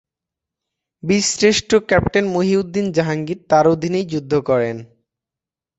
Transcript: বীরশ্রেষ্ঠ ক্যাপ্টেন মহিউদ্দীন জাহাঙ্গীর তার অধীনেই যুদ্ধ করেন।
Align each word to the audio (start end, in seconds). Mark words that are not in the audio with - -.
বীরশ্রেষ্ঠ 1.03 1.69
ক্যাপ্টেন 1.89 2.25
মহিউদ্দীন 2.27 2.87
জাহাঙ্গীর 2.91 3.39
তার 3.49 3.65
অধীনেই 3.67 4.05
যুদ্ধ 4.05 4.33
করেন। 4.49 4.77